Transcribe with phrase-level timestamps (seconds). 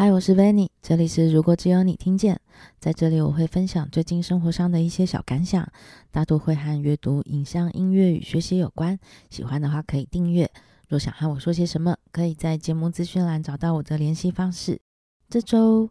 [0.00, 2.40] 嗨，我是 Vanny，这里是如果只有你听见。
[2.78, 5.68] 在这里，我会分享最近生活上的一些小感想，
[6.12, 8.96] 大多会和阅读、影像、音乐与学习有关。
[9.28, 10.48] 喜欢的话可以订阅。
[10.86, 14.80] 若想和我说些什么，可以在节目资讯栏找到我的联系方式。
[15.28, 15.90] 这周，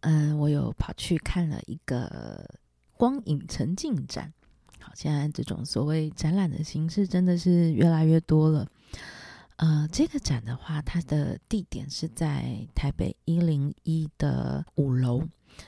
[0.00, 2.44] 嗯、我有跑去看了一个
[2.96, 4.32] 光影沉浸展。
[4.80, 8.66] 好，现在这种所谓展览的形式真的是越来越多了。
[9.56, 15.22] 呃，这个展的话，它的地点是在台北一零一的五楼，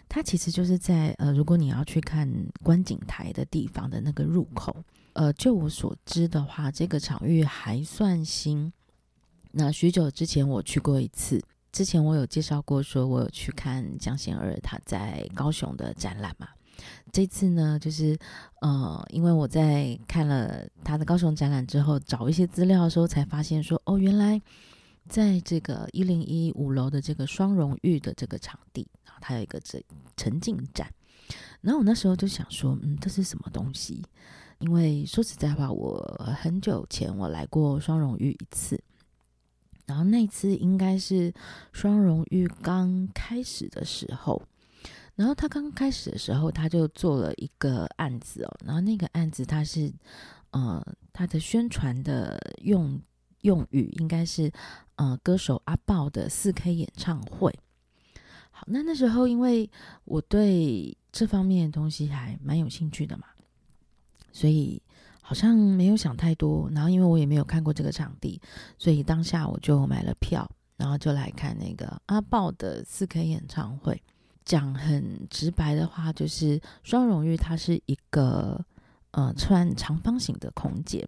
[0.09, 2.29] 它其实就是在呃，如果你要去看
[2.63, 4.85] 观景台的地方的那个入口。
[5.13, 8.73] 呃，就我所知的话，这个场域还算新。
[9.53, 16.49] 那许久之前我去过一次，之前我有介绍过，说我有去看江贤二他在高雄的展览嘛。
[17.13, 18.19] 这次呢，就是
[18.61, 24.41] 呃，因为我在看了他的高雄展览之后，找一些资料的时候，才发现说，哦，原来
[25.09, 29.83] 在这个一零一五楼的这个双荣誉的这个场地然后，它有一个这
[30.17, 30.93] 沉浸展。
[31.63, 34.05] 然后我那时候就想说，嗯，这是什么东西？
[34.59, 35.99] 因为说实在话，我
[36.39, 38.79] 很久前我来过双荣誉一次，
[39.87, 41.33] 然后那次应该是
[41.73, 44.43] 双荣誉刚开始的时候。
[45.17, 48.57] 然后他刚开始的时候，他就做了一个案子哦。
[48.65, 49.91] 然后那个案子，他是，
[50.51, 53.01] 呃，他的宣传的用
[53.41, 54.53] 用语应该是，
[54.97, 57.51] 呃，歌手阿豹的四 K 演唱会。
[58.51, 59.71] 好，那那时候因为
[60.05, 63.25] 我对这方面的东西还蛮有兴趣的嘛，
[64.33, 64.83] 所以
[65.23, 66.69] 好像没有想太多。
[66.75, 68.39] 然后因为我也没有看过这个场地，
[68.77, 74.03] 所以当下我就买了票，然后就来看那个阿豹的四 K 演唱会。
[74.47, 78.65] 讲很直白的话，就是双荣誉它是一个
[79.11, 81.07] 呃穿长方形的空间，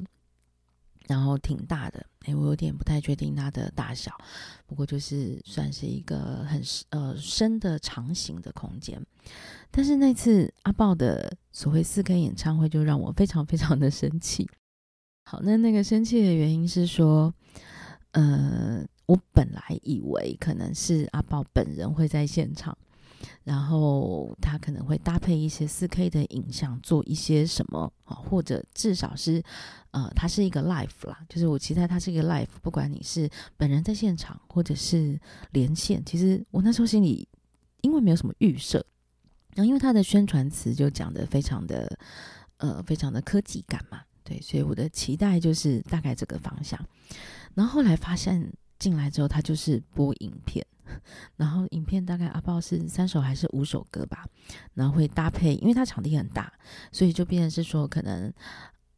[1.07, 2.05] 然后挺大的。
[2.25, 4.13] 诶，我有点不太确定它的大小，
[4.67, 9.01] 不过就是算是一个很呃深的长形的空间。
[9.71, 14.51] 但是那次阿豹的所谓四 K 演唱会，就让我非常非常的生气。
[15.25, 17.33] 好，那那个生气的原因是说，
[18.11, 22.77] 呃，我本来以为可能是阿豹本人会在现场。
[23.45, 29.43] 然后他可能会搭配一些四 K 的影像，做一些什么啊，或者至少是，
[29.91, 35.19] 呃，它是一个 live 啦，就是我期待它是一个 live，不管你是本人在现场，或者是
[35.53, 36.05] 连线。
[36.05, 37.27] 其实我那时候心里
[37.81, 38.85] 因为没有什么预设，
[39.55, 41.99] 然后因为它的宣传词就讲得非常的，
[42.59, 46.79] 呃，非常的科技感嘛，对，所以我的期待就是大概这个方向。
[47.55, 50.65] 然后后来发现进来之后，它就是播影片。
[51.37, 54.27] 然后影片大概阿豹是三首还是五首歌吧，
[54.75, 56.53] 然后会搭配，因为它场地很大，
[56.93, 58.33] 所以就变成是说，可能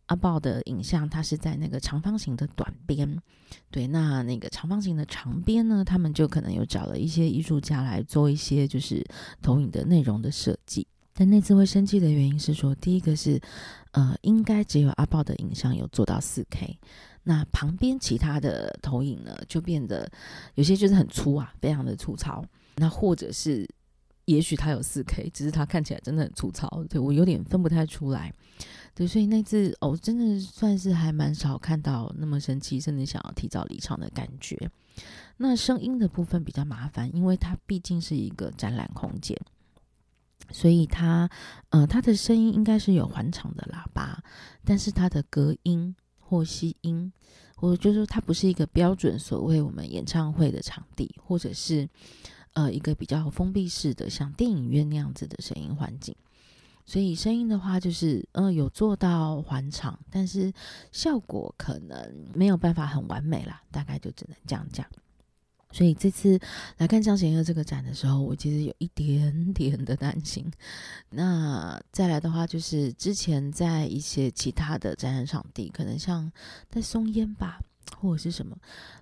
[0.06, 3.20] 阿豹的影像它是在那个长方形的短边，
[3.70, 9.04] 对，那那个长方形的长边呢，他们就可能有找了一些艺术家来做一些就是
[9.40, 10.86] 投影的内容的设计。
[11.12, 13.38] 但那次会生气的原因是说，第一个是，
[13.90, 16.78] 呃，应该只有阿豹的影像有做到四 K。
[17.22, 20.10] 那旁边其他的投影呢，就变得
[20.54, 22.44] 有些就是很粗啊，非常的粗糙。
[22.76, 23.68] 那或者是，
[24.24, 28.32] 也许它有四 K，只是它看起来真的很粗糙，对，我有点分不太出来。
[28.94, 34.70] 对，所以那次哦，真的算是还蛮少看到那么生气，甚至想要提早离场的感觉。
[35.36, 39.38] 那声音的部分比较麻烦，因为它毕竟是一个展览空间，
[40.50, 41.28] 所以它
[41.68, 44.22] 呃，它的声音应该是有环场的喇叭，
[44.64, 45.94] 但是它的隔音。
[46.30, 47.12] 或吸音，
[47.56, 51.88] 我就是说它不是一个标准所谓我们演唱会的场地，或者是
[52.52, 56.14] 呃一个比较封闭式的像电影院那样子的声音环境。
[56.86, 60.52] 所以声音的话，就是呃有做到环场，但是
[60.92, 64.86] 效果可能没有办法很完美啦，大概就只能这样讲。
[65.72, 66.38] 所以这次
[66.78, 70.50] 来看张贤二这个展的时候，我其实有一点点的担心。
[71.10, 76.30] 那再来的话，就是之前在一些其他的展览场地，可能像
[76.68, 77.60] 在松烟吧，
[77.96, 78.56] 或者是什么，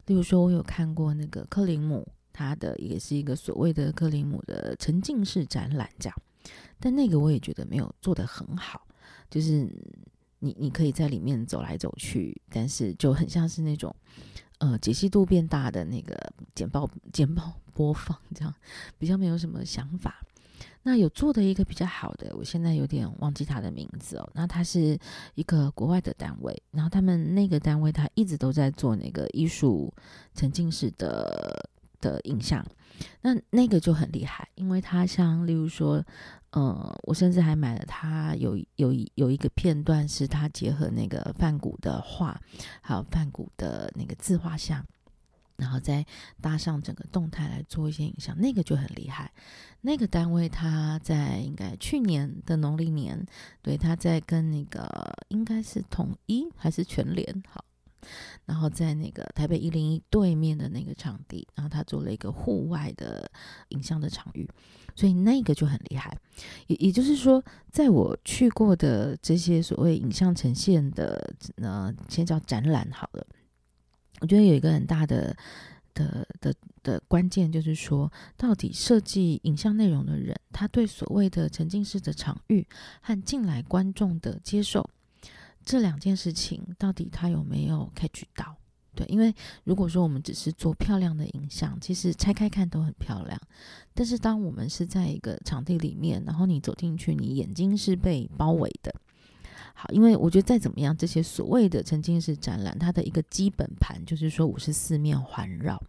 [0.06, 6.22] 例如说，我有看过那个克林姆，他的也是一个所谓的克林姆的沉浸式展览这样，
[6.78, 8.86] 但那个我也觉得没有做得很好，
[9.30, 9.66] 就是
[10.38, 13.94] 你你可以在里面走来走去，但是就很像是那种。
[14.58, 16.16] 呃，解析度变大的那个
[16.54, 18.52] 简报简报播放，这样
[18.98, 20.22] 比较没有什么想法。
[20.82, 24.30] 那有做的一个比较好的，我现在有点忘记他的名字哦。
[24.34, 24.98] 那他是
[25.34, 29.92] 一个国外的单位，然后他们那个单位他一直都在做那个艺术
[30.34, 31.70] 沉浸式的
[32.00, 32.64] 的影像。
[33.20, 36.04] 那那个就很厉害，因为他像例如说。
[36.50, 42.40] 呃，我甚至还买了他有有有一个片段，是他结合那个梵谷的画，
[42.80, 44.82] 还有梵谷的那个自画像，
[45.56, 46.04] 然后再
[46.40, 49.30] 搭上整个动态来做一些影像，那个就很厉害。
[49.82, 53.26] 那个单位他在应该去年的农历年，
[53.62, 57.64] 对，他在跟那个应该是统一还是全联好，
[58.46, 63.30] 然后在那个台北一零一对面的那个场地，然后他做了一个户外的
[63.68, 64.48] 影像的场域，
[64.98, 66.18] 所以那个就很厉害。
[66.66, 67.40] 也也就是说，
[67.70, 73.24] 在我去过的这些所谓影像呈现的，呃，先叫展览好了。
[74.18, 75.36] 我觉得有一个很大的
[75.94, 76.52] 的的
[76.82, 82.66] 的关键，就是说，到底设计影像内容的人，他对所谓的沉浸式的场域
[83.00, 84.90] 和进来观众的接受
[85.64, 88.57] 这两件事情，到底他有没有 catch 到？
[88.98, 93.40] 对，因为如果说我们只是做漂亮的影像，其实拆开看都很漂亮，
[93.94, 98.92] 但是当我们是在一个场地里面，然后你走进去，你眼睛是被包围的。
[99.72, 105.80] 好，因为我觉得再怎么样，这些所谓的沉浸式展览，它的一个基本盘就是说我是四面环绕，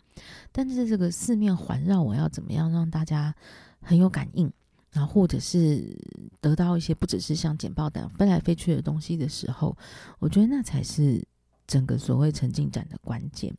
[0.52, 3.34] 但是这个四面环绕，我要怎么样让大家
[3.82, 4.54] 很有感应，
[4.92, 5.98] 然后或者是
[6.40, 9.76] 得到一些不只是像简报单飞来飞去的东西的时候，
[10.20, 11.28] 我觉得那才是
[11.70, 13.56] 整个所谓沉浸展的关键。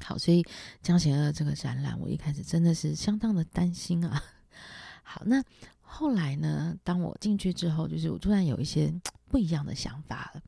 [0.00, 0.44] 好，所以
[0.80, 4.22] 江贤二这个展览，我一开始真的是相当的担心啊。
[5.02, 5.42] 好，那。
[5.96, 8.92] 后来呢，当我进去之后，就是我突然有一些
[9.28, 10.42] 不一样的想法了。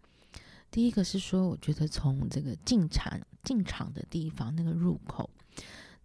[0.72, 5.30] 第一个是说，我觉得从这个进场进场的地方那个入口，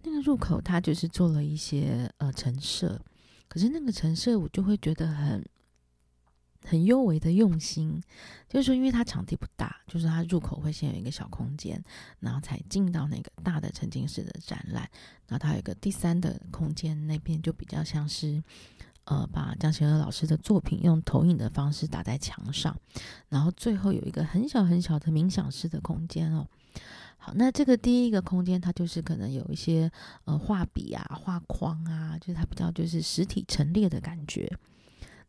[0.03, 3.01] 那个入口它就是做了一些呃陈设，
[3.47, 5.43] 可是那个陈设我就会觉得很
[6.65, 8.01] 很幽微的用心，
[8.47, 11.83] 就是说，因为它场地不大，就是它入口会先有一个小空间，
[12.19, 14.89] 然后才进到那个大的沉浸式的展览，
[15.27, 18.43] 然后它有一个第三的空间，那边就比较像是。
[19.05, 22.77] 呃，把江贤二老师的作品用投影的方式打在墙上，
[23.29, 26.47] 然后最后有一个很小很小的冥想式的空间哦。
[27.17, 29.91] 好，那这个第一个空间，它就是可能有一些
[30.25, 34.47] 呃画笔啊、画框啊，就是它比较就是实体陈列的感觉。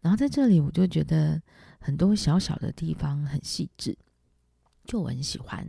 [0.02, 1.40] 然后在这里，我就觉得
[1.80, 3.96] 很多小小的地方很细致。
[4.84, 5.64] 就我很喜欢，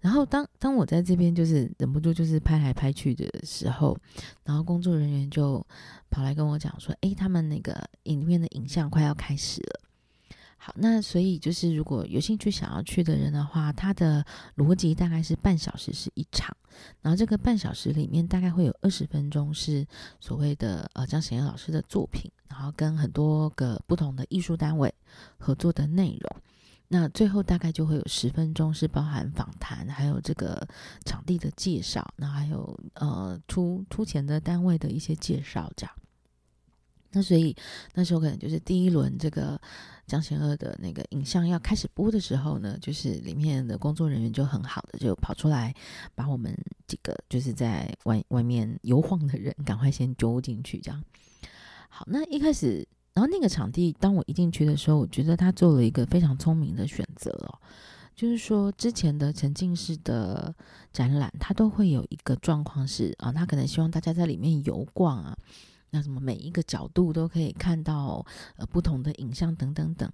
[0.00, 3.96] 然后当当我在这边就是忍不住就是拍来拍去的时候，
[4.42, 5.64] 然后工作人员就
[6.10, 9.80] 跑来跟我讲说：“诶，他们那个影片的影像快要开始了。”
[10.58, 16.54] 好，那所以就是如果有兴趣想要去的人的话，他的逻辑大概是半小时是一场，
[17.02, 19.86] 然后这个半小时里面大概会有二十分钟是
[20.18, 24.92] 所谓的呃张贤老师的作品，然后跟很多个不同的艺术单位
[25.38, 26.42] 合作的内容。
[26.88, 30.64] 那最后大概就会有十分钟是包含访谈，还有这个
[31.04, 35.92] 场地的介绍，那还有呃出出钱的单位的一些介绍这样。
[37.10, 37.56] 那所以
[37.94, 39.60] 那时候可能就是第一轮这个
[40.06, 45.74] 江贤二的那个影像要开始播的时候呢，就是里面的工作人员就很好的就跑出来，
[46.14, 46.56] 把我们
[46.86, 51.02] 几个就是在外外面游晃的人赶快先揪进去这样。
[51.96, 52.86] 好，那一开始。
[53.14, 57.58] 然后那个场地，当我一进去的时候，我觉得他做了一个非常聪明的选择哦，
[58.14, 60.54] 就是说之前的沉浸式的
[60.92, 65.34] 展览，它都会有一个状况是啊，他可能希望大家在里面游逛啊，
[65.88, 68.22] 那什么每一个角度都可以看到
[68.56, 70.12] 呃不同的影像等等等。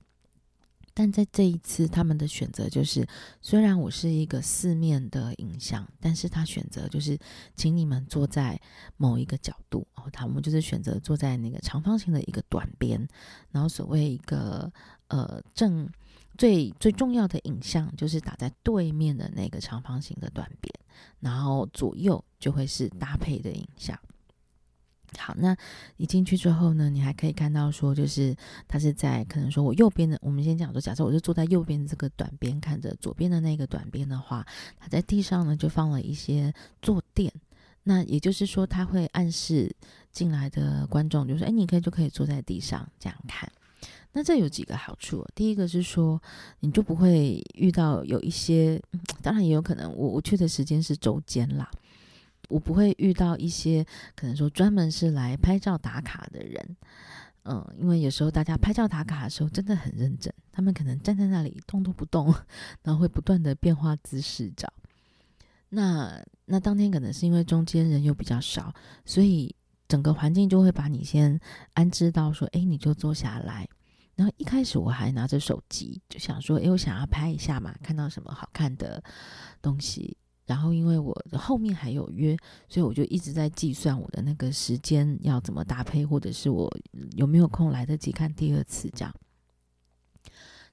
[0.94, 3.06] 但在这一次，他们的选择就是，
[3.40, 7.18] 虽然我是一个四面的影像，但是他选择就是，
[7.54, 8.60] 请你们坐在
[8.96, 13.08] 某一个角度哦，他们就是选择坐在那个长方形的一个短边，
[13.50, 14.70] 然后所谓一个
[15.08, 15.88] 呃正
[16.36, 20.72] 最最重要的影像就是打在对面的那个长方形的短边，
[21.20, 23.98] 然后左右就会是搭配的影像。
[25.18, 25.56] 好，那
[25.96, 28.34] 你进去之后呢，你还可以看到说，就是
[28.66, 34.46] 他是在可能说我右边的，我们先讲说，假设我是坐在右边的这个短边，看着左边的那个短边的话，
[34.78, 37.32] 他在地上呢就放了一些坐垫，
[37.84, 39.74] 那也就是说，他会暗示
[40.10, 43.50] 进来的观众，就是哎，你可以就可以坐在地上这样看。
[44.14, 46.20] 那这有几个好处，第一个是说，
[46.60, 48.80] 你就不会遇到有一些，
[49.22, 51.70] 当然也有可能，我我去的时间是周间啦。
[52.52, 56.76] 我不会遇到一些可能说专门是来拍照打卡的人，
[57.44, 62.32] 嗯，因为有时候大家拍照打卡的时候真的很认真，他们可能站在那里动都不动，
[62.84, 64.70] 然后会不断的变化姿势照。
[65.70, 68.74] 那那当天可能是因为中间人又比较少，
[69.06, 69.56] 所以
[69.88, 71.40] 整个环境就会把你先
[71.72, 73.66] 安置到说，哎，你就坐下来。
[74.14, 79.02] 然后一开始我还拿着手机，就想说，哎，我想要拍一下嘛，看到什么好看的
[79.62, 80.14] 东西。
[80.52, 82.36] 然后，因为我后面还有约，
[82.68, 86.70] 所以我就一直在计算我的那个时间要怎么搭配，或者是我
[87.16, 89.14] 有没有空来得及看第二次这样。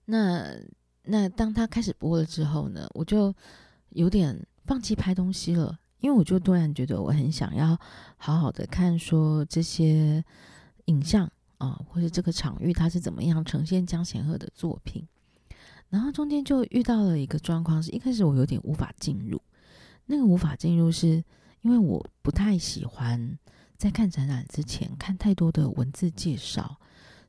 [0.04, 0.54] 那
[1.04, 3.34] 那当他开始播了之后呢，我就
[3.92, 7.80] 有点放弃拍东西了，因为我就突然觉得我很想要
[8.18, 10.22] 好好的看说这些
[10.88, 15.08] 影像啊，或者这个场域它是怎么样呈现江贤赫的作品。
[15.88, 19.42] 然后中间就遇到了一个状况，是一开始我有点无法进入。
[20.12, 21.24] 那个无法进入，是
[21.62, 23.38] 因为我不太喜欢
[23.78, 26.80] 在看展览之前看太多的文字介绍，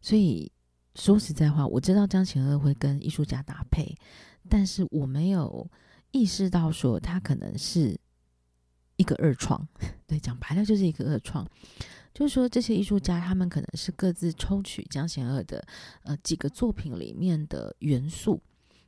[0.01, 0.51] 所以
[0.95, 3.95] 说实在话，我知道江贤赫会跟艺术家搭配，
[4.49, 5.71] 但是我没有
[6.11, 8.01] 意识到说他可能是
[8.97, 9.69] 一个二创。
[10.09, 11.47] 对，讲白了就是一个二创，
[12.15, 15.63] 就是说这些艺术家他们可能是各自抽取江贤二的
[16.05, 18.41] 呃几个作品里面的元素。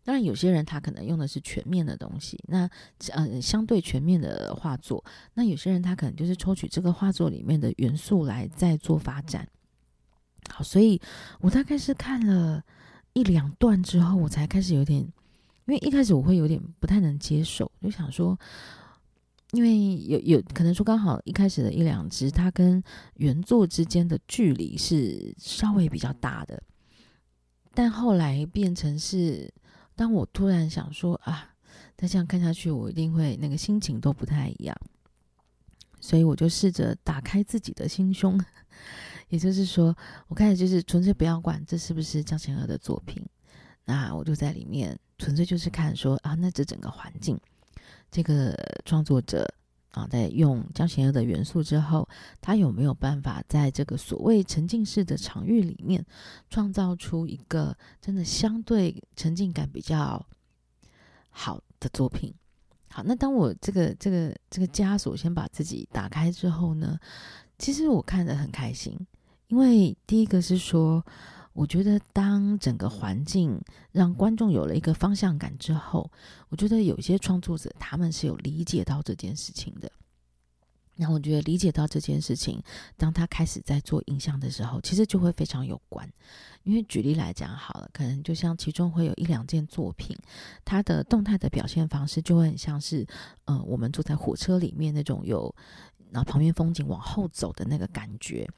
[0.05, 2.69] 当然，有些人他可能用的是全面的东西，那
[3.13, 5.05] 呃相对全面的画作，
[5.35, 9.47] 那有些人他可能就是抽取这个画作里面的元素来再做发展。
[10.51, 11.01] 好，所以
[11.41, 12.61] 我大概是看了
[13.13, 15.13] 一两段之后，我才开始有点，因
[15.67, 18.37] 为一开始我会有点不太能接受，就想说，
[19.53, 22.83] 因为有有可能说刚好一开始的一两支，它跟
[23.19, 26.61] 原作之间的距离是稍微比较大的，
[27.73, 29.49] 但后来变成是。
[30.03, 31.55] 当我突然想说啊，
[31.97, 34.77] 再这样看下去，我一定会那个心情都不太一样，
[36.01, 38.37] 所以我就试着打开自己的心胸，
[39.31, 43.25] 也就是说，我开始就是纯粹不要管这是不是江贤赫的作品，
[43.85, 47.41] 那我就在里面纯粹就是看说啊，那这整个环境，
[48.11, 49.49] 这个创作者。
[49.93, 52.09] 啊，在用江贤的元素之后，
[52.41, 56.05] 他有没有办法在这个所谓沉浸式的场域里面，
[56.51, 60.27] 创造出一个真的相对沉浸感比较
[61.31, 62.35] 好的作品？
[62.91, 66.99] 好，那当我这个这个这个枷锁先把自己打开之后呢，
[67.59, 68.99] 其实我看得很开心，
[69.49, 71.05] 因为第一个是说。
[71.53, 76.11] 我觉得，当整个环境让观众有了一个方向感之后，
[76.49, 79.91] 我觉得有些创作者他们是有理解到这件事情的。
[80.95, 82.63] 那我觉得理解到这件事情，
[82.97, 86.09] 当他开始在做影像的时候，其实就会非常有关。
[86.65, 90.17] 因为举例来讲好了，可能就像其中会有一两件作品，
[90.65, 93.07] 它的动态的表现方式就会很像是，
[93.47, 95.55] 呃，我们坐在火车里面那种有，
[96.11, 98.49] 然后旁边风景往后走的那个感觉。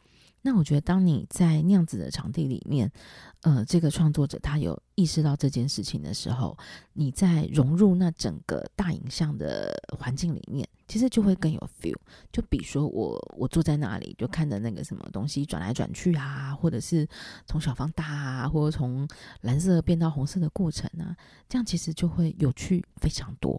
[0.47, 2.93] 那我觉得，当你在那样子的场地里面，
[3.41, 6.55] 呃，这个创作者他有意识到这件事情的时候，
[6.93, 11.97] 你在融入那整个大影像的环境里面，其实就会更有 feel。
[12.31, 17.09] 就比如说我我坐在那里，就看着那个什么东西转来转去啊，或者是
[17.47, 19.09] 从小放大啊，或者从
[19.41, 21.17] 蓝色变到红色的过程啊，
[21.49, 23.59] 这样其实就会有趣非常多。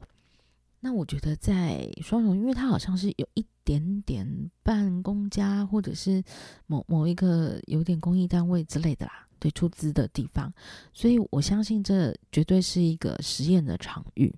[0.79, 6.23] 那我觉得在双融，因为它好像是有一点点半公家，或者是
[6.67, 10.53] 某某一个有点公益单位之类的啦，对，出资的地方，
[10.93, 14.31] 所以我相信这绝对是一个实验的场域。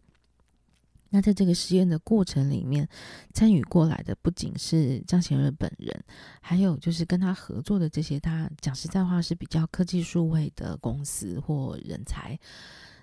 [1.10, 2.88] 那在这个实验的过程里面，
[3.34, 6.04] 参与过来的不仅是张贤赫本人，
[6.40, 12.40] 还有就是跟他合作的这些，他讲实在话是比较科技数位的公司或人才。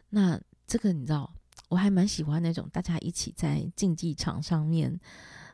[0.09, 1.31] 那这个你知道？
[1.69, 5.01] 我还蛮喜欢那种大家一起在竞技场上面，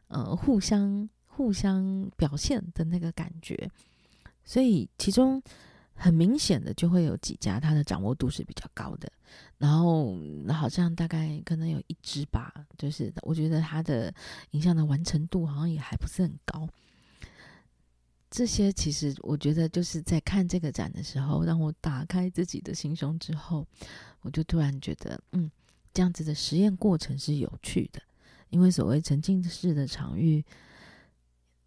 [0.09, 3.71] 呃，互相互相表现的那个感觉。
[4.45, 5.41] 所以其中
[5.95, 9.11] 很明显的就会有几家，它的掌握度是比较高的。
[9.59, 10.17] 然后
[10.53, 14.13] 好像大概可能有一支吧，就是我觉得它的
[14.51, 16.69] 影像的完成度好像也还不是很高。
[18.31, 23.67] 这些其实我觉得就是在看这个展的时候，让我打开自己的心胸之后，
[24.23, 25.51] 我就突然觉得，嗯。
[25.93, 28.01] 这样子的实验过程是有趣的，
[28.51, 30.45] 因为所谓沉浸式的场域，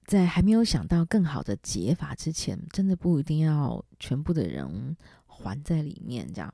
[0.06, 6.54] 在还没有想到更好的解法之前，真的不一定要全部的人环在里面这样。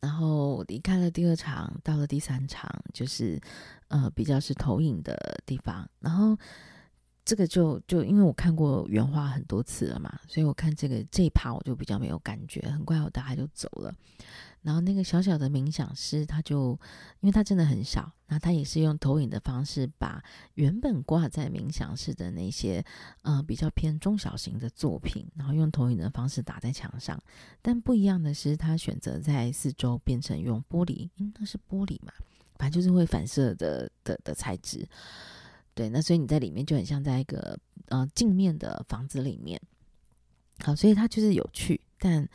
[0.00, 3.40] 然后离开了第二场，到了第三场，就是
[3.88, 5.88] 呃比较是投影的地方。
[6.00, 6.36] 然后
[7.24, 13.94] 这个就就因为我看过原画很多次了嘛，所以我看这个这一趴我就比较没有感觉，很快我大概就走了。
[14.64, 16.70] 然后那个小小的冥想师，他就
[17.20, 22.82] 因为他真的很小，那他也是用投影的方式，把原本挂在冥想室的那些
[23.20, 27.22] 呃比较偏中小型的作品，然后用投影的方式打在墙上。
[27.60, 32.10] 但不一样的是，他选择在四周变成用玻璃，应该是玻璃嘛，
[32.56, 34.88] 反正就是会反射的的的材质。
[35.74, 39.60] 对，那所以你在里面就很像在一个呃镜面的房子里面。
[40.60, 42.26] 好，所以它就是有趣，但。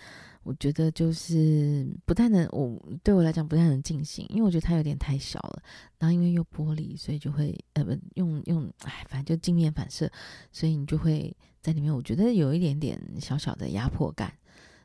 [0.44, 5.62] 我觉得就是不太能，我对我来讲不太能进行，因为我觉得它有点太小了。
[5.98, 10.10] 然后因为又玻璃，所以就会呃不用用，哎，反正就镜面反射，
[10.52, 11.94] 所以你就会在里面。
[11.94, 14.34] 我觉得有一点点小小的压迫感，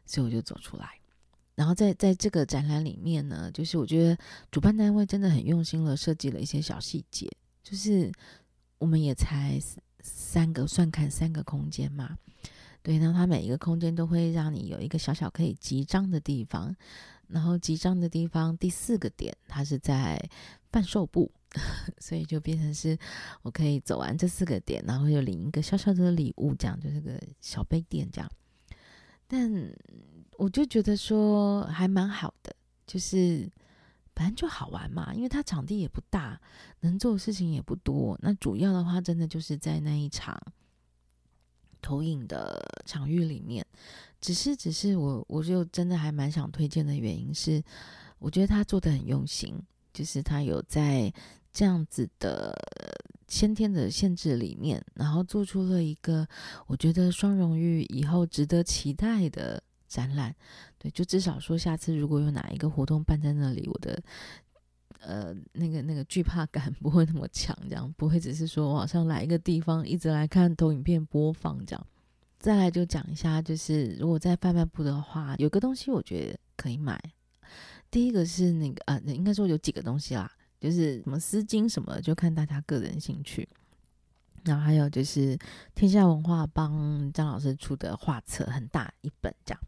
[0.04, 0.88] 所以我就走出来。
[1.54, 4.18] 然后在在这个展览里面呢，就是我觉得
[4.50, 7.30] 主办单位真的很用心了，设计了一些小细节。
[7.62, 8.10] 就是
[8.78, 9.58] 我们也才
[10.00, 12.18] 三个，算看三个空间嘛。
[12.84, 16.76] 对，然后它每一个空间都会让你有一个小小可以集章的地方，
[17.28, 20.22] 然后集章的地方第四个点，它是在
[20.70, 21.32] 贩售部，
[21.98, 22.98] 所以就变成是
[23.40, 28.30] 我可以走完这四个点，然后又领一个小小的礼物，这样就是个小杯垫这样。
[29.26, 29.50] 但
[30.36, 32.54] 我就觉得说还蛮好的，
[32.86, 33.50] 就是
[34.14, 36.38] 反正就好玩嘛，因为它场地也不大，
[36.80, 38.18] 能做的事情也不多。
[38.20, 40.38] 那主要的话，真的就是在那一场。
[41.84, 43.66] 投影的场域里面，
[44.18, 47.62] 只是只是我，我就真的还蛮想推荐的原因是，
[48.18, 49.54] 我觉得他做的很用心，
[49.92, 51.12] 就是他有在
[51.52, 52.56] 这样子的
[53.28, 56.26] 先天的限制里面，然后做出了一个
[56.66, 60.34] 我觉得双荣誉以后值得期待的展览。
[60.78, 64.02] 对，就至少说下次如果有哪一个活动办在那里，我的。
[65.06, 71.86] 呃，那个那个惧怕感 不会那么强，这样不会只是说网上来一个地方一直来看投影片播放这样。
[72.38, 76.98] 再来就讲一下，就是如果在贩卖部的话，有个东西我觉得可以买。
[77.90, 80.30] 第一个是那个呃，应该说有几个东西啦，
[80.60, 83.48] 就是什么丝巾什么，就看大家个人兴趣。
[84.44, 85.38] 然后还有就是
[85.74, 89.60] 天下文化帮张老师出的画册，很大一本这样。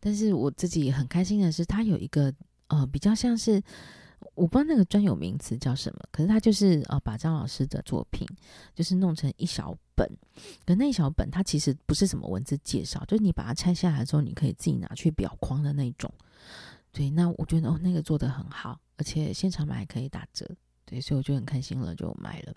[0.00, 2.32] 但是我自己很开心的是，它有一个
[2.68, 3.62] 呃比较像是。
[4.34, 8.26] 我不知道那个专有名词叫什么，可是他就是呃，把张老师的作品
[8.74, 10.08] 就是弄成一小本，
[10.64, 16.12] 可那一小本它其实不是什么文字介绍，就是你把它拆下来之后，你可以自己拿去裱框的那种。
[16.92, 20.48] 对，那我觉得哦，那个做的很好，而且现场买还可以打折，
[20.84, 22.54] 对，所以我就很开心了，就买了。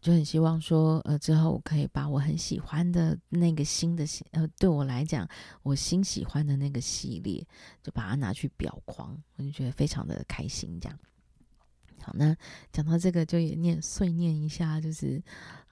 [0.00, 5.28] 就很希望说，呃，之后我可以把我很喜欢的那个新的系，呃，对我来讲，
[5.62, 7.44] 我新喜欢的那个系列，
[7.82, 10.78] 就把它拿去裱框，我就觉得非常的开心。
[10.80, 10.98] 这样，
[12.00, 12.36] 好，那
[12.72, 15.20] 讲到这个，就也念碎念一下，就是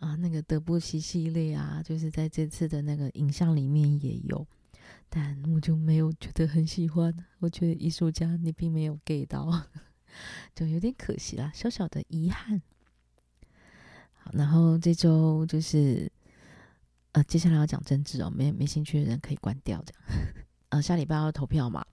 [0.00, 4.45] 啊，那个德布西系列啊，就是在这次的那个影像里面也有，
[5.09, 7.15] 但我就没有觉得很喜欢。
[7.39, 9.62] 我觉得艺术家你并没有 get 到，
[10.52, 12.60] 就有点可惜啦，小小的遗憾。
[14.32, 16.10] 然后这周就是，
[17.12, 20.32] 呃，接下来要讲政治哦，没没兴趣的人可以关掉这样。
[20.71, 21.84] 呃，下礼拜要投票嘛，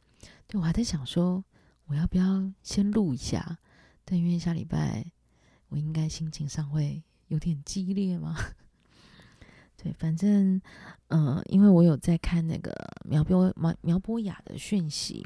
[0.48, 1.43] 对，我还在想说，
[1.86, 3.58] 我要不要先录一下？
[4.04, 5.06] 但因为下礼拜
[5.69, 8.36] 我应该心情上会有点激烈嘛。
[9.78, 10.62] 对，反正，
[11.08, 12.74] 呃，因为我有在看那个
[13.06, 15.26] 苗博苗苗博雅的讯息，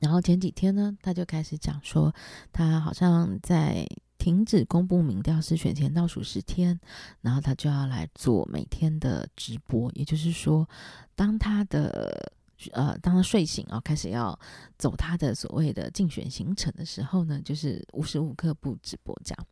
[0.00, 2.14] 然后前几天呢，他就开始讲说，
[2.52, 3.86] 他好像在。
[4.20, 6.78] 停止公布民调是选前倒数十天，
[7.22, 9.90] 然后他就要来做每天的直播。
[9.94, 10.68] 也就是说，
[11.16, 12.30] 当他的
[12.72, 14.38] 呃，当他睡醒啊，开始要
[14.76, 19.46] 走他的所谓的竞选行程的时候呢，就是无时无刻不直播这样。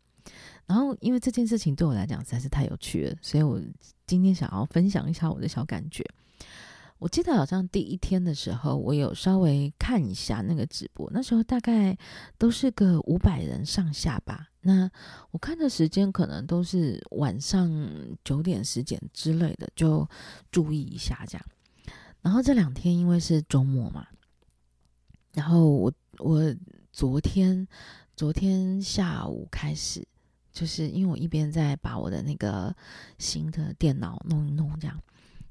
[0.66, 3.58] 然后，因为这件事情对我来讲实在是太有趣了，所以我
[4.06, 6.04] 今天想要分享一下我的小感觉。
[6.98, 11.96] 我记得好像第一天的时候，我有稍微看一下那个直播，那时候大概
[12.36, 14.48] 都是个五百人上下吧。
[14.62, 14.90] 那
[15.30, 17.70] 我看的时间可能都是晚上
[18.24, 20.08] 九点、十点之类的，就
[20.50, 21.46] 注意一下这样。
[22.20, 24.04] 然后这两天因为是周末嘛，
[25.34, 26.54] 然后我我
[26.92, 27.66] 昨天
[28.16, 30.04] 昨天下午开始，
[30.52, 32.74] 就是因为我一边在把我的那个
[33.18, 35.00] 新的电脑弄一弄这样，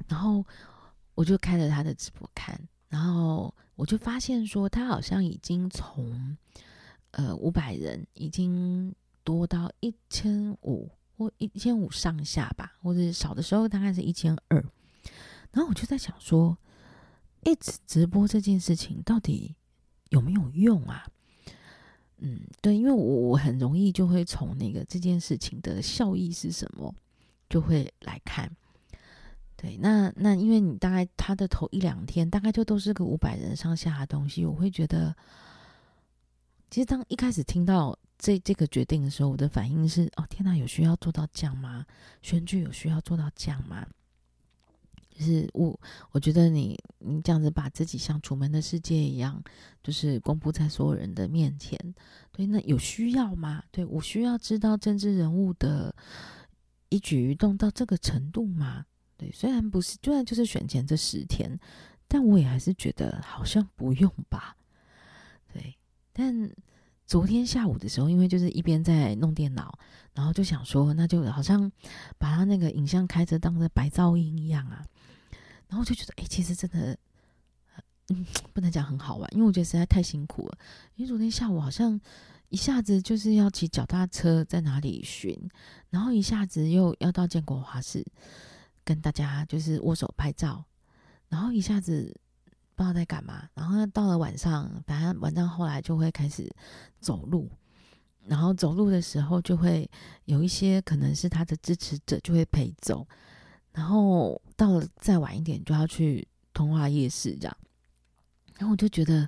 [0.09, 0.43] 然后。
[1.17, 6.37] 我就开着他的直播看，然后我就发现说，他好像已经从
[7.09, 14.63] 呃五百人，已经多到一千五或一千五上下吧，或者少的时候大概是一千二。
[15.51, 16.55] 然后我就在想说，
[17.43, 19.55] 一直直播这件事情到底
[20.09, 21.03] 有没有用啊？
[22.19, 26.93] 嗯，对，因为我我很容易就会从那个这件事情的效益是什么，
[27.49, 28.55] 就会来看。
[29.57, 35.15] 对，那那因为你大概他的头一两天，大概就都是个五百人上下的东西，我会觉得，
[36.69, 41.85] 其实当一开始听到这这个决定的时候，我的反应是：哦，天哪，有需要做到这样吗？
[42.21, 43.83] 选举有需要做到这样吗？
[45.09, 45.79] 就是我，
[46.11, 49.43] 我觉得你你这样子把自己像楚门的世界一样，
[49.81, 51.75] 就是公布在所有人的面前，
[52.31, 53.63] 对，那有需要吗？
[53.71, 55.95] 对，我需要知道政治人物的
[56.89, 58.85] 一举一动到这个程度吗？
[59.17, 61.59] 对，虽然不是，虽然就是选前这十天，
[62.07, 64.55] 但我也还是觉得好像不用吧。
[65.51, 65.75] 对，
[66.13, 66.49] 但
[67.05, 69.77] 昨天下午的时候，因为就是一边在弄电脑，
[70.13, 71.71] 然后就想说，那就好像
[72.17, 74.85] 把他那个影像开着当着白噪音一样啊，
[75.67, 76.97] 然后就觉得，哎，其实真的，
[78.09, 80.57] 嗯， 不能讲很好玩，因为我觉得实在太辛苦了。
[80.95, 81.99] 因为昨天下午好像
[82.49, 85.35] 一下子就是要骑脚踏车在哪里巡，
[85.89, 88.05] 然后一下子又要到建国华市
[88.87, 90.63] 跟大家就是握手拍照，
[91.27, 92.17] 然后一下子
[92.73, 96.49] 不知道在干嘛，然后到了晚上，反正晚上后来就会开始
[97.01, 97.51] 走路，
[98.23, 99.89] 然后走路的时候就会
[100.23, 103.05] 有一些可能是他的支持者就会陪走，
[103.73, 107.57] 然后到了再晚一点就要去通化夜市这样，
[108.55, 109.27] 然后我就觉得。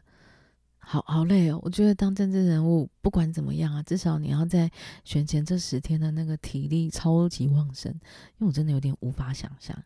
[0.91, 1.59] 好好累哦！
[1.61, 4.67] 我觉得当政治人物，不管怎么样啊，至少你要在
[5.03, 9.77] 选前这十天的那个体力超级旺盛，因为我真的有点无法想象。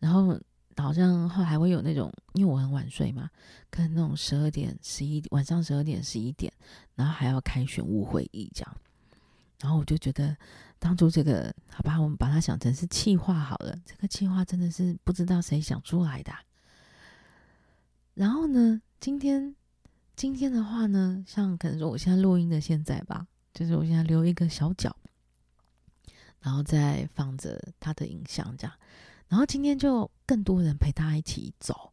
[0.00, 0.36] 然后
[0.76, 3.30] 好像后来会有那种，因为我很晚睡嘛，
[3.70, 6.52] 可能那种十二点、十一晚上十二点、十一点，
[6.96, 8.76] 然后还要开选务会议这样。
[9.60, 10.36] 然后我就觉得，
[10.80, 16.32] 当初这个好吧，我们把它想成是企划好了，这个企划真的是不知道谁想出来的。
[18.14, 19.54] 然后呢，今天。
[20.20, 24.94] 今天的话呢，像可能说我现在录音的现在吧，就是我现在留一个小角，
[26.42, 28.76] 然后再放着他的影像这样，
[29.28, 31.90] 然后今天就更多人陪他一起走，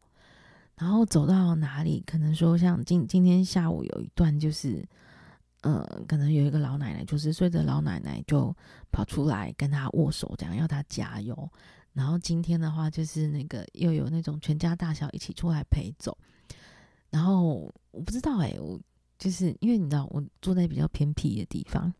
[0.76, 4.86] 然后走到哪里，可能说像今今天下午有一段就是，
[5.62, 8.54] 呃，可能有一个老奶奶，九十岁的老奶奶就
[8.92, 11.50] 跑出来跟他握手，这样要他加油。
[11.94, 16.14] 然后今天的话就是那个又有那种全家大小一起出来陪走。
[17.10, 18.80] 然后我不知道哎、我
[19.18, 21.92] 就是因为你知道，我住在比较偏僻的地方，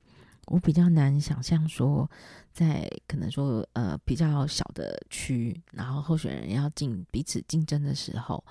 [0.46, 2.08] 我比较难想象说，
[2.52, 8.44] 在可能说呃比较小的区，然后候选人要进彼此竞争的时候，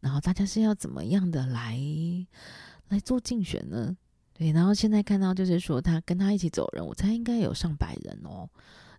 [0.00, 1.78] 然后大家是要怎么样的来
[2.88, 3.96] 来做竞选呢？
[4.32, 8.48] 对，然后现在看到就是说他跟他一起走人，我猜应该有上百人哦。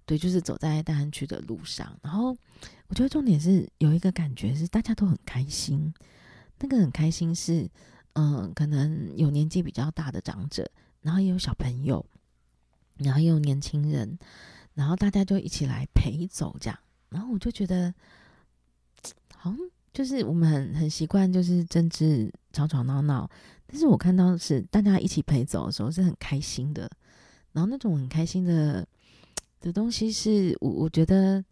[0.06, 2.30] 对，就是走在大安区的路上，然后
[2.88, 5.92] 我觉得重点是有一个感觉是大家都很开心。
[6.60, 7.70] 那个很开心是，
[8.14, 10.70] 嗯，可能有年纪比较大的长者，
[11.02, 12.06] 然后也有小朋友，
[12.98, 14.18] 然后也有年轻人，
[14.74, 17.94] 然后大家就一起来陪走这样，然后我就觉得，
[19.36, 19.60] 好像
[19.92, 23.30] 就是我们很很习惯就是政治吵吵闹闹，
[23.68, 26.90] 但是我看到是大家一起陪走的时候是很开心的，
[27.52, 28.88] 然后那种很开心的
[29.60, 31.44] 的东西是我我觉得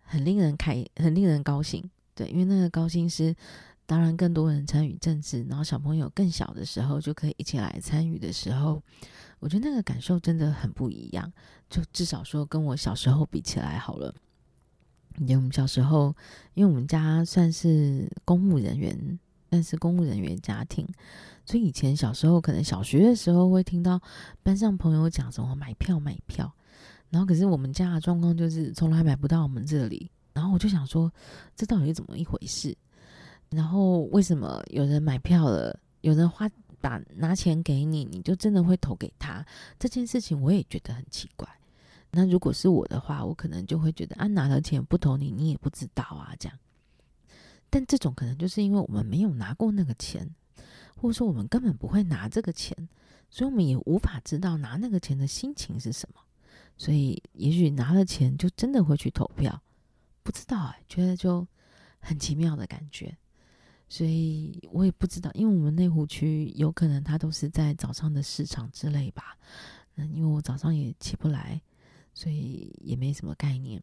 [0.00, 3.36] 很令人开很令人高兴，对，因为那个高兴是。
[3.86, 8.82] 当然，更多人参与政治，然后小朋友更小的时候就可以一起来参与的时候，
[9.40, 11.30] 我觉得那个感受真的很不一样。
[11.68, 14.14] 就至少说跟我小时候比起来好了。
[15.18, 16.14] 因为我们小时候，
[16.54, 19.18] 因为我们家算是公务人员，
[19.48, 20.84] 但是公务人员家庭，
[21.44, 24.00] 所以以前小时候可能小学的时候会听到
[24.42, 26.52] 班上朋友讲什么买票买票，
[27.10, 31.12] 然后可是我们家的状况就是从来买不到我们这里，然后我就想说，
[31.54, 32.76] 这到底是怎么一回事？
[33.54, 39.44] 然后为什么有人买票了，有人花把拿钱给你，你就真的会投给他？
[39.78, 41.48] 这件事情我也觉得很奇怪。
[42.10, 46.58] 那如果是我的话，我可能就会觉得啊，拿了钱不投你，你也不知道啊，这样。
[47.70, 50.28] 但这种可能就是因为我们没有拿过那个钱，
[50.96, 52.88] 或者说我们根本不会拿这个钱，
[53.30, 56.20] 所以我们也无法知道拿那个钱的心情是什么。
[56.76, 59.60] 所以也许拿了钱就真的会去投票，
[60.22, 61.44] 不知道哎，觉得就
[61.98, 63.16] 很奇妙的感觉。
[63.94, 69.38] 所以我也不知道，因为我们内湖区有可能他都是在早上的市场之类吧。
[69.94, 71.62] 嗯，因为我早上也起不来，
[72.12, 73.80] 所以也没什么概念。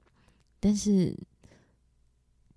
[0.60, 1.18] 但是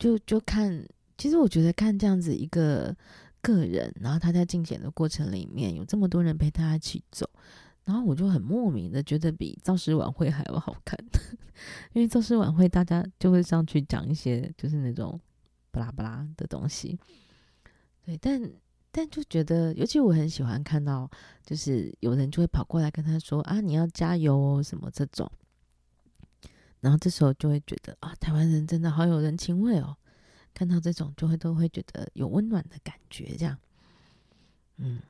[0.01, 0.85] 就就看，
[1.17, 2.93] 其实我觉得看这样子一个
[3.41, 7.31] 个人，然后他在竞选的过程里面有这么多人陪他一起走，
[7.85, 10.99] 然后我就很莫名的觉得比造势晚会还要好看，
[11.95, 15.21] 因为造势晚会大家就会上去讲一些就是那种
[15.71, 16.99] 巴拉巴拉的东西。
[18.05, 18.53] 对，但
[18.91, 21.11] 但就觉得，尤其我很喜欢看到，
[21.45, 25.31] 就是有人就会跑过来跟他说啊，你要加油哦，什么这种。
[26.81, 29.97] 然后这时候就会觉得啊，台湾人真的好有人情味哦。
[30.53, 33.59] 看到这种就会都会觉得有温暖的感觉，这样。
[34.77, 35.01] 嗯，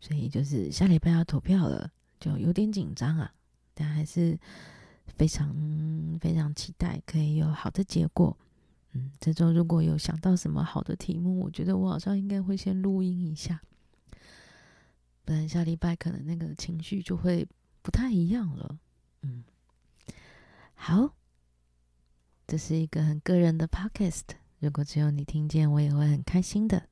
[0.00, 3.32] 所以就是下礼拜要投票了，就有点紧张啊，
[3.72, 4.38] 但还是
[5.06, 5.54] 非常
[6.20, 8.36] 非常期待可以有好的结果。
[8.94, 13.60] 嗯，这周如果有想到什么好的题目，我觉得我好像应该会先录音一下，
[15.24, 17.46] 不然下礼拜可能那个情绪就会
[17.82, 18.78] 不太一样了。
[19.22, 19.44] 嗯，
[20.74, 21.14] 好，
[22.46, 24.22] 这是一个很个人的 podcast，
[24.60, 26.82] 如果只有你听见，我也会很开心的。